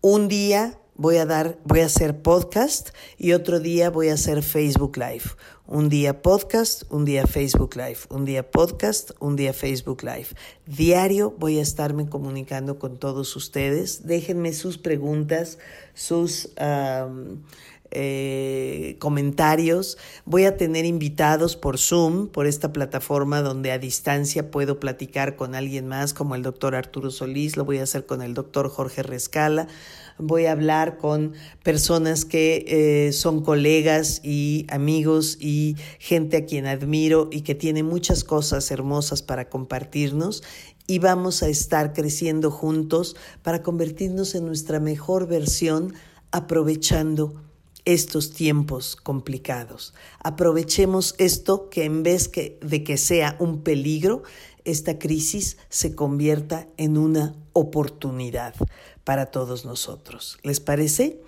un 0.00 0.28
día 0.28 0.78
voy 0.94 1.16
a 1.16 1.26
dar, 1.26 1.58
voy 1.64 1.80
a 1.80 1.86
hacer 1.86 2.22
podcast 2.22 2.90
y 3.18 3.32
otro 3.32 3.60
día 3.60 3.90
voy 3.90 4.08
a 4.08 4.14
hacer 4.14 4.42
Facebook 4.42 4.96
Live. 4.96 5.24
Un 5.66 5.88
día 5.88 6.22
podcast, 6.22 6.82
un 6.90 7.04
día 7.04 7.24
Facebook 7.24 7.76
Live, 7.76 7.98
un 8.10 8.24
día 8.24 8.50
podcast, 8.50 9.12
un 9.20 9.36
día 9.36 9.52
Facebook 9.52 10.02
Live. 10.02 10.26
Diario 10.66 11.36
voy 11.38 11.60
a 11.60 11.62
estarme 11.62 12.08
comunicando 12.08 12.80
con 12.80 12.98
todos 12.98 13.36
ustedes. 13.36 14.04
Déjenme 14.04 14.54
sus 14.54 14.76
preguntas, 14.76 15.58
sus 15.94 16.50
eh, 17.92 18.96
comentarios. 18.98 19.98
Voy 20.24 20.44
a 20.44 20.56
tener 20.56 20.84
invitados 20.84 21.56
por 21.56 21.78
Zoom, 21.78 22.28
por 22.28 22.46
esta 22.46 22.72
plataforma 22.72 23.42
donde 23.42 23.70
a 23.70 23.78
distancia 23.78 24.50
puedo 24.50 24.80
platicar 24.80 25.36
con 25.36 25.54
alguien 25.54 25.86
más, 25.86 26.14
como 26.14 26.34
el 26.34 26.42
doctor 26.42 26.74
Arturo 26.74 27.10
Solís, 27.10 27.56
lo 27.56 27.64
voy 27.64 27.78
a 27.78 27.84
hacer 27.84 28.06
con 28.06 28.22
el 28.22 28.34
doctor 28.34 28.68
Jorge 28.68 29.02
Rescala. 29.02 29.68
Voy 30.18 30.46
a 30.46 30.52
hablar 30.52 30.98
con 30.98 31.32
personas 31.62 32.24
que 32.24 32.64
eh, 32.68 33.12
son 33.12 33.42
colegas 33.42 34.20
y 34.22 34.66
amigos 34.68 35.38
y 35.40 35.76
gente 35.98 36.36
a 36.36 36.44
quien 36.44 36.66
admiro 36.66 37.28
y 37.30 37.42
que 37.42 37.54
tiene 37.54 37.82
muchas 37.82 38.24
cosas 38.24 38.70
hermosas 38.70 39.22
para 39.22 39.48
compartirnos 39.48 40.42
y 40.86 40.98
vamos 40.98 41.42
a 41.42 41.48
estar 41.48 41.92
creciendo 41.92 42.50
juntos 42.50 43.16
para 43.42 43.62
convertirnos 43.62 44.34
en 44.34 44.46
nuestra 44.46 44.80
mejor 44.80 45.26
versión 45.26 45.94
aprovechando 46.30 47.42
estos 47.84 48.32
tiempos 48.32 48.96
complicados. 48.96 49.94
Aprovechemos 50.20 51.14
esto 51.18 51.68
que 51.68 51.84
en 51.84 52.02
vez 52.02 52.30
de 52.32 52.84
que 52.84 52.96
sea 52.96 53.36
un 53.38 53.62
peligro, 53.62 54.22
esta 54.64 54.98
crisis 54.98 55.56
se 55.68 55.94
convierta 55.94 56.68
en 56.76 56.96
una 56.96 57.34
oportunidad 57.52 58.54
para 59.04 59.26
todos 59.26 59.64
nosotros. 59.64 60.38
¿Les 60.42 60.60
parece? 60.60 61.20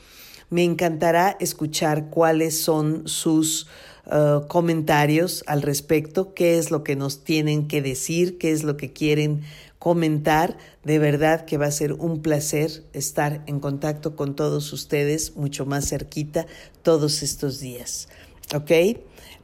Me 0.50 0.62
encantará 0.62 1.36
escuchar 1.40 2.10
cuáles 2.10 2.60
son 2.60 3.08
sus 3.08 3.66
uh, 4.06 4.46
comentarios 4.46 5.42
al 5.46 5.62
respecto, 5.62 6.34
qué 6.34 6.58
es 6.58 6.70
lo 6.70 6.84
que 6.84 6.94
nos 6.94 7.24
tienen 7.24 7.66
que 7.66 7.82
decir, 7.82 8.38
qué 8.38 8.52
es 8.52 8.62
lo 8.62 8.76
que 8.76 8.92
quieren 8.92 9.42
comentar. 9.84 10.56
De 10.82 10.98
verdad 10.98 11.44
que 11.44 11.58
va 11.58 11.66
a 11.66 11.70
ser 11.70 11.92
un 11.92 12.22
placer 12.22 12.84
estar 12.94 13.42
en 13.46 13.60
contacto 13.60 14.16
con 14.16 14.34
todos 14.34 14.72
ustedes 14.72 15.36
mucho 15.36 15.66
más 15.66 15.90
cerquita 15.90 16.46
todos 16.82 17.22
estos 17.22 17.60
días. 17.60 18.08
¿Ok? 18.54 18.70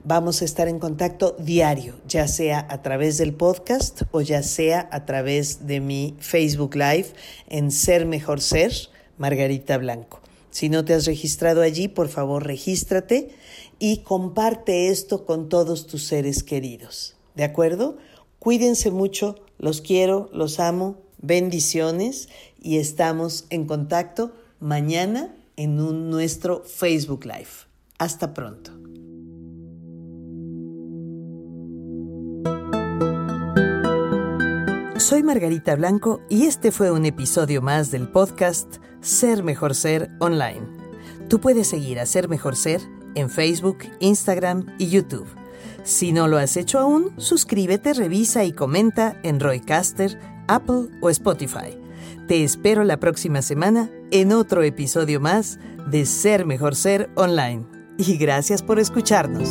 Vamos 0.02 0.40
a 0.40 0.46
estar 0.46 0.66
en 0.66 0.78
contacto 0.78 1.36
diario, 1.38 1.96
ya 2.08 2.26
sea 2.26 2.66
a 2.70 2.80
través 2.80 3.18
del 3.18 3.34
podcast 3.34 4.00
o 4.12 4.22
ya 4.22 4.42
sea 4.42 4.88
a 4.92 5.04
través 5.04 5.66
de 5.66 5.80
mi 5.80 6.16
Facebook 6.20 6.74
Live 6.74 7.08
en 7.50 7.70
Ser 7.70 8.06
Mejor 8.06 8.40
Ser, 8.40 8.72
Margarita 9.18 9.76
Blanco. 9.76 10.22
Si 10.50 10.70
no 10.70 10.86
te 10.86 10.94
has 10.94 11.04
registrado 11.04 11.60
allí, 11.60 11.86
por 11.86 12.08
favor 12.08 12.46
regístrate 12.46 13.28
y 13.78 13.98
comparte 13.98 14.88
esto 14.88 15.26
con 15.26 15.50
todos 15.50 15.86
tus 15.86 16.04
seres 16.04 16.42
queridos. 16.42 17.14
¿De 17.34 17.44
acuerdo? 17.44 17.98
Cuídense 18.38 18.90
mucho, 18.90 19.34
los 19.60 19.82
quiero, 19.82 20.30
los 20.32 20.58
amo, 20.58 21.02
bendiciones 21.18 22.28
y 22.58 22.78
estamos 22.78 23.44
en 23.50 23.66
contacto 23.66 24.32
mañana 24.58 25.36
en 25.56 25.76
nuestro 26.10 26.64
Facebook 26.64 27.26
Live. 27.26 27.68
Hasta 27.98 28.32
pronto. 28.32 28.72
Soy 34.98 35.22
Margarita 35.22 35.76
Blanco 35.76 36.20
y 36.30 36.46
este 36.46 36.72
fue 36.72 36.90
un 36.90 37.04
episodio 37.04 37.60
más 37.60 37.90
del 37.90 38.08
podcast 38.08 38.76
Ser 39.02 39.42
Mejor 39.42 39.74
Ser 39.74 40.10
Online. 40.20 40.66
Tú 41.28 41.40
puedes 41.40 41.68
seguir 41.68 42.00
a 42.00 42.06
Ser 42.06 42.28
Mejor 42.28 42.56
Ser 42.56 42.80
en 43.14 43.28
Facebook, 43.28 43.78
Instagram 43.98 44.66
y 44.78 44.88
YouTube. 44.88 45.39
Si 45.82 46.12
no 46.12 46.28
lo 46.28 46.38
has 46.38 46.56
hecho 46.56 46.78
aún, 46.78 47.12
suscríbete, 47.18 47.94
revisa 47.94 48.44
y 48.44 48.52
comenta 48.52 49.18
en 49.22 49.40
Roycaster, 49.40 50.18
Apple 50.48 50.88
o 51.00 51.10
Spotify. 51.10 51.78
Te 52.28 52.44
espero 52.44 52.84
la 52.84 52.98
próxima 52.98 53.42
semana 53.42 53.90
en 54.10 54.32
otro 54.32 54.62
episodio 54.62 55.20
más 55.20 55.58
de 55.90 56.06
Ser 56.06 56.46
Mejor 56.46 56.76
Ser 56.76 57.10
Online. 57.16 57.64
Y 57.98 58.16
gracias 58.16 58.62
por 58.62 58.78
escucharnos. 58.78 59.48